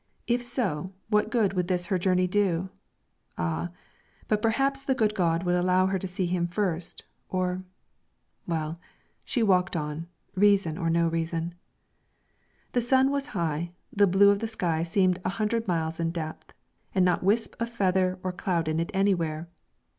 [0.25, 2.69] If so, what good would this her journey do?
[3.37, 3.67] Ah,
[4.27, 7.63] but perhaps the good God would allow her to see him first, or
[8.47, 8.75] well,
[9.23, 11.53] she walked on, reason or no reason.
[12.71, 16.51] The sun was high, the blue of the sky seemed a hundred miles in depth,
[16.95, 19.49] and not wisp or feather of cloud in it anywhere!